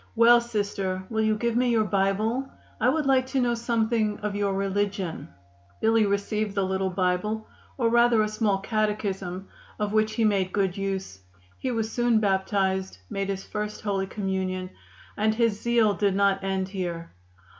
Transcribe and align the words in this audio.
Well, 0.15 0.41
Sister, 0.41 1.03
will 1.11 1.21
you 1.23 1.35
give 1.35 1.55
me 1.55 1.69
your 1.69 1.83
Bible? 1.83 2.49
I 2.79 2.89
would 2.89 3.05
like 3.05 3.27
to 3.27 3.39
know 3.39 3.53
something 3.53 4.17
of 4.21 4.35
your 4.35 4.55
religion." 4.55 5.27
Billy 5.79 6.07
received 6.07 6.55
the 6.55 6.65
little 6.65 6.89
Bible, 6.89 7.47
or 7.77 7.87
rather 7.89 8.23
a 8.23 8.27
small 8.27 8.57
catechism, 8.57 9.47
of 9.77 9.93
which 9.93 10.13
he 10.13 10.23
made 10.25 10.53
good 10.53 10.75
use. 10.75 11.19
He 11.59 11.69
was 11.69 11.91
soon 11.91 12.19
baptized, 12.19 12.97
made 13.11 13.29
his 13.29 13.43
first 13.43 13.81
holy 13.81 14.07
communion, 14.07 14.71
and 15.17 15.35
his 15.35 15.61
zeal 15.61 15.93
did 15.93 16.15
not 16.15 16.43
end 16.43 16.69
here. 16.69 17.11